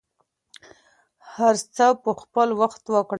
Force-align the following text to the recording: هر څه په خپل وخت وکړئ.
هر 1.35 1.55
څه 1.75 1.85
په 2.03 2.11
خپل 2.21 2.49
وخت 2.61 2.83
وکړئ. 2.93 3.09